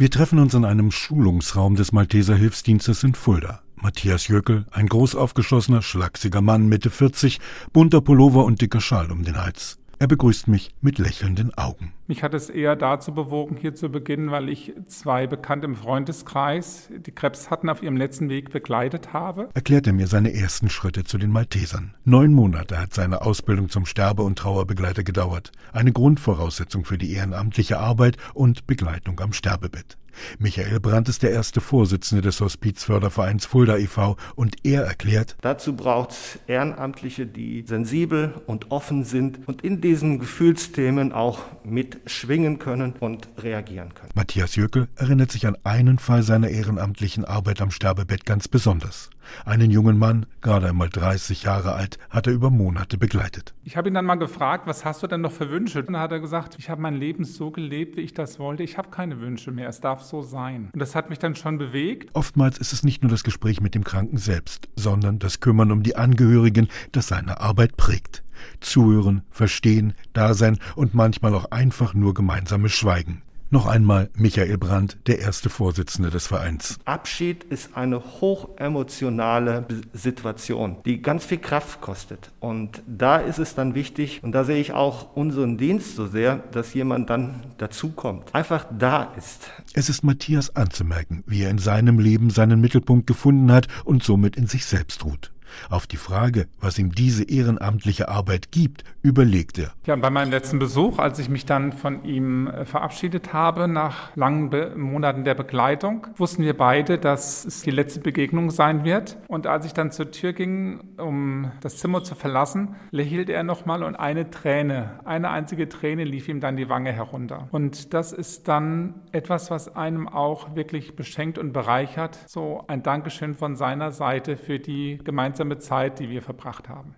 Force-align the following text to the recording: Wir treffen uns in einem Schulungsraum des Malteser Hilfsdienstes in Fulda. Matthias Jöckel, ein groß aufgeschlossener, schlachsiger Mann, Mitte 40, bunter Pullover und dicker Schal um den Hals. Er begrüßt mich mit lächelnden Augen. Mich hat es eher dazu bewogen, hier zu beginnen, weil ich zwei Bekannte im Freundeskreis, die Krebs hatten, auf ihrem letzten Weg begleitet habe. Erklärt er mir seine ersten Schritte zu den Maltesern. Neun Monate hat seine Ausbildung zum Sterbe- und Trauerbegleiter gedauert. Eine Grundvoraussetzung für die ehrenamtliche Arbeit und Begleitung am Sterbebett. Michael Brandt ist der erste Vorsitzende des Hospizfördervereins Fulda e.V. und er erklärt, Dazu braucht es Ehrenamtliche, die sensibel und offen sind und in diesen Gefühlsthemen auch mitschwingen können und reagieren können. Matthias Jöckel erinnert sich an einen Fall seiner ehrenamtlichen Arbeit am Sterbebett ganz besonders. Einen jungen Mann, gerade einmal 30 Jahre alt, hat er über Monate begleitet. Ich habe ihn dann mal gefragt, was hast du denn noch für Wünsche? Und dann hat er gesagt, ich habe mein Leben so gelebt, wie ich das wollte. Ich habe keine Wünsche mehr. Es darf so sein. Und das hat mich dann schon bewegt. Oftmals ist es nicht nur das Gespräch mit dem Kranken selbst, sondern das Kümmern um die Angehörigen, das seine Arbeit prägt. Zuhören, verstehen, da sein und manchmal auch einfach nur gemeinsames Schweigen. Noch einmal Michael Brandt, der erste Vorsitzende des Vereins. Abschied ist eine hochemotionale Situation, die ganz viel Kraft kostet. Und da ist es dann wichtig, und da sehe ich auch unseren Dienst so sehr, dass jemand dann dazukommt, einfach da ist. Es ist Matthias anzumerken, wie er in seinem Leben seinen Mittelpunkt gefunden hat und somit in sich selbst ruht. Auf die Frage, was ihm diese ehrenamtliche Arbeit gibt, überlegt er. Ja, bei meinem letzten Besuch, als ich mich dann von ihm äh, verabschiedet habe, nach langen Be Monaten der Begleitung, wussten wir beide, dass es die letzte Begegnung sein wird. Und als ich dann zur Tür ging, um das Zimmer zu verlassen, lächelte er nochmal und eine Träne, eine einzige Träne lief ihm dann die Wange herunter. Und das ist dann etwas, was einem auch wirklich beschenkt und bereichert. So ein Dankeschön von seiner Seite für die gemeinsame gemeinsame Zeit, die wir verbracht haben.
Wir 0.00 0.10
treffen 0.10 0.38
uns 0.38 0.54
in 0.54 0.64
einem 0.64 0.92
Schulungsraum 0.92 1.74
des 1.74 1.92
Malteser 1.92 2.34
Hilfsdienstes 2.34 3.04
in 3.04 3.14
Fulda. 3.14 3.60
Matthias 3.76 4.28
Jöckel, 4.28 4.64
ein 4.70 4.86
groß 4.86 5.14
aufgeschlossener, 5.14 5.82
schlachsiger 5.82 6.40
Mann, 6.40 6.70
Mitte 6.70 6.88
40, 6.88 7.38
bunter 7.74 8.00
Pullover 8.00 8.46
und 8.46 8.62
dicker 8.62 8.80
Schal 8.80 9.12
um 9.12 9.24
den 9.24 9.36
Hals. 9.36 9.78
Er 10.00 10.06
begrüßt 10.06 10.48
mich 10.48 10.70
mit 10.80 10.96
lächelnden 10.96 11.52
Augen. 11.58 11.92
Mich 12.06 12.22
hat 12.22 12.32
es 12.32 12.48
eher 12.48 12.74
dazu 12.74 13.12
bewogen, 13.12 13.58
hier 13.60 13.74
zu 13.74 13.90
beginnen, 13.90 14.30
weil 14.30 14.48
ich 14.48 14.72
zwei 14.86 15.26
Bekannte 15.26 15.66
im 15.66 15.74
Freundeskreis, 15.74 16.88
die 16.90 17.12
Krebs 17.12 17.50
hatten, 17.50 17.68
auf 17.68 17.82
ihrem 17.82 17.98
letzten 17.98 18.30
Weg 18.30 18.50
begleitet 18.50 19.12
habe. 19.12 19.50
Erklärt 19.52 19.86
er 19.86 19.92
mir 19.92 20.06
seine 20.06 20.32
ersten 20.32 20.70
Schritte 20.70 21.04
zu 21.04 21.18
den 21.18 21.30
Maltesern. 21.30 21.94
Neun 22.06 22.32
Monate 22.32 22.80
hat 22.80 22.94
seine 22.94 23.20
Ausbildung 23.20 23.68
zum 23.68 23.84
Sterbe- 23.84 24.22
und 24.22 24.38
Trauerbegleiter 24.38 25.04
gedauert. 25.04 25.52
Eine 25.70 25.92
Grundvoraussetzung 25.92 26.86
für 26.86 26.96
die 26.96 27.12
ehrenamtliche 27.12 27.78
Arbeit 27.78 28.16
und 28.32 28.66
Begleitung 28.66 29.20
am 29.20 29.34
Sterbebett. 29.34 29.98
Michael 30.38 30.80
Brandt 30.80 31.08
ist 31.08 31.22
der 31.22 31.30
erste 31.30 31.60
Vorsitzende 31.60 32.22
des 32.22 32.40
Hospizfördervereins 32.40 33.46
Fulda 33.46 33.76
e.V. 33.76 34.16
und 34.34 34.56
er 34.64 34.82
erklärt, 34.82 35.36
Dazu 35.40 35.74
braucht 35.74 36.10
es 36.10 36.38
Ehrenamtliche, 36.46 37.26
die 37.26 37.64
sensibel 37.66 38.34
und 38.46 38.70
offen 38.70 39.04
sind 39.04 39.46
und 39.46 39.62
in 39.62 39.80
diesen 39.80 40.18
Gefühlsthemen 40.18 41.12
auch 41.12 41.40
mitschwingen 41.64 42.58
können 42.58 42.94
und 43.00 43.28
reagieren 43.38 43.94
können. 43.94 44.10
Matthias 44.14 44.56
Jöckel 44.56 44.88
erinnert 44.96 45.32
sich 45.32 45.46
an 45.46 45.56
einen 45.64 45.98
Fall 45.98 46.22
seiner 46.22 46.48
ehrenamtlichen 46.48 47.24
Arbeit 47.24 47.60
am 47.60 47.70
Sterbebett 47.70 48.24
ganz 48.26 48.48
besonders. 48.48 49.10
Einen 49.44 49.70
jungen 49.70 49.98
Mann, 49.98 50.26
gerade 50.40 50.68
einmal 50.68 50.88
30 50.88 51.44
Jahre 51.44 51.74
alt, 51.74 51.98
hat 52.10 52.26
er 52.26 52.32
über 52.32 52.50
Monate 52.50 52.98
begleitet. 52.98 53.54
Ich 53.64 53.76
habe 53.76 53.88
ihn 53.88 53.94
dann 53.94 54.04
mal 54.04 54.16
gefragt, 54.16 54.66
was 54.66 54.84
hast 54.84 55.02
du 55.02 55.06
denn 55.06 55.20
noch 55.20 55.32
für 55.32 55.50
Wünsche? 55.50 55.80
Und 55.80 55.92
dann 55.92 56.02
hat 56.02 56.12
er 56.12 56.20
gesagt, 56.20 56.56
ich 56.58 56.70
habe 56.70 56.80
mein 56.80 56.94
Leben 56.96 57.24
so 57.24 57.50
gelebt, 57.50 57.96
wie 57.96 58.02
ich 58.02 58.14
das 58.14 58.38
wollte. 58.38 58.62
Ich 58.62 58.78
habe 58.78 58.90
keine 58.90 59.20
Wünsche 59.20 59.52
mehr. 59.52 59.68
Es 59.68 59.80
darf 59.80 60.02
so 60.02 60.22
sein. 60.22 60.70
Und 60.72 60.80
das 60.80 60.94
hat 60.94 61.10
mich 61.10 61.18
dann 61.18 61.34
schon 61.34 61.58
bewegt. 61.58 62.10
Oftmals 62.14 62.58
ist 62.58 62.72
es 62.72 62.82
nicht 62.82 63.02
nur 63.02 63.10
das 63.10 63.24
Gespräch 63.24 63.60
mit 63.60 63.74
dem 63.74 63.84
Kranken 63.84 64.18
selbst, 64.18 64.68
sondern 64.76 65.18
das 65.18 65.40
Kümmern 65.40 65.72
um 65.72 65.82
die 65.82 65.96
Angehörigen, 65.96 66.68
das 66.92 67.08
seine 67.08 67.40
Arbeit 67.40 67.76
prägt. 67.76 68.22
Zuhören, 68.60 69.22
verstehen, 69.30 69.94
da 70.12 70.34
sein 70.34 70.58
und 70.74 70.94
manchmal 70.94 71.34
auch 71.34 71.50
einfach 71.50 71.94
nur 71.94 72.14
gemeinsames 72.14 72.72
Schweigen. 72.72 73.22
Noch 73.52 73.66
einmal 73.66 74.10
Michael 74.14 74.58
Brandt, 74.58 74.96
der 75.08 75.18
erste 75.18 75.50
Vorsitzende 75.50 76.10
des 76.10 76.28
Vereins. 76.28 76.78
Abschied 76.84 77.42
ist 77.42 77.76
eine 77.76 78.00
hochemotionale 78.20 79.66
Situation, 79.92 80.76
die 80.84 81.02
ganz 81.02 81.24
viel 81.24 81.38
Kraft 81.38 81.80
kostet. 81.80 82.30
Und 82.38 82.80
da 82.86 83.16
ist 83.16 83.40
es 83.40 83.56
dann 83.56 83.74
wichtig, 83.74 84.22
und 84.22 84.30
da 84.32 84.44
sehe 84.44 84.60
ich 84.60 84.72
auch 84.72 85.16
unseren 85.16 85.58
Dienst 85.58 85.96
so 85.96 86.06
sehr, 86.06 86.36
dass 86.52 86.74
jemand 86.74 87.10
dann 87.10 87.42
dazukommt, 87.58 88.32
einfach 88.36 88.66
da 88.78 89.12
ist. 89.18 89.50
Es 89.72 89.88
ist 89.88 90.04
Matthias 90.04 90.54
anzumerken, 90.54 91.24
wie 91.26 91.42
er 91.42 91.50
in 91.50 91.58
seinem 91.58 91.98
Leben 91.98 92.30
seinen 92.30 92.60
Mittelpunkt 92.60 93.08
gefunden 93.08 93.50
hat 93.50 93.66
und 93.84 94.04
somit 94.04 94.36
in 94.36 94.46
sich 94.46 94.64
selbst 94.64 95.04
ruht. 95.04 95.32
Auf 95.68 95.86
die 95.86 95.96
Frage, 95.96 96.46
was 96.60 96.78
ihm 96.78 96.92
diese 96.92 97.24
ehrenamtliche 97.24 98.08
Arbeit 98.08 98.52
gibt, 98.52 98.84
überlegt 99.02 99.58
er. 99.58 99.72
Ja, 99.86 99.96
bei 99.96 100.10
meinem 100.10 100.30
letzten 100.30 100.58
Besuch, 100.58 100.98
als 100.98 101.18
ich 101.18 101.28
mich 101.28 101.46
dann 101.46 101.72
von 101.72 102.04
ihm 102.04 102.46
äh, 102.46 102.64
verabschiedet 102.64 103.32
habe, 103.32 103.68
nach 103.68 104.14
langen 104.16 104.50
Be 104.50 104.74
Monaten 104.76 105.24
der 105.24 105.34
Begleitung, 105.34 106.06
wussten 106.16 106.42
wir 106.42 106.56
beide, 106.56 106.98
dass 106.98 107.44
es 107.44 107.62
die 107.62 107.70
letzte 107.70 108.00
Begegnung 108.00 108.50
sein 108.50 108.84
wird. 108.84 109.16
Und 109.28 109.46
als 109.46 109.66
ich 109.66 109.72
dann 109.72 109.90
zur 109.90 110.10
Tür 110.10 110.32
ging, 110.32 110.80
um 110.98 111.50
das 111.60 111.78
Zimmer 111.78 112.04
zu 112.04 112.14
verlassen, 112.14 112.76
lächelte 112.90 113.32
er 113.32 113.42
nochmal 113.42 113.82
und 113.82 113.96
eine 113.96 114.30
Träne, 114.30 115.00
eine 115.04 115.30
einzige 115.30 115.68
Träne 115.68 116.04
lief 116.04 116.28
ihm 116.28 116.40
dann 116.40 116.56
die 116.56 116.68
Wange 116.68 116.92
herunter. 116.92 117.48
Und 117.50 117.94
das 117.94 118.12
ist 118.12 118.48
dann 118.48 118.94
etwas, 119.12 119.50
was 119.50 119.74
einem 119.74 120.08
auch 120.08 120.54
wirklich 120.54 120.96
beschenkt 120.96 121.38
und 121.38 121.52
bereichert. 121.52 122.18
So 122.26 122.64
ein 122.68 122.82
Dankeschön 122.82 123.34
von 123.34 123.56
seiner 123.56 123.92
Seite 123.92 124.36
für 124.36 124.58
die 124.58 124.98
gemeinsame 125.02 125.39
gemeinsame 125.40 125.58
Zeit, 125.58 125.98
die 125.98 126.10
wir 126.10 126.22
verbracht 126.22 126.68
haben. 126.68 126.94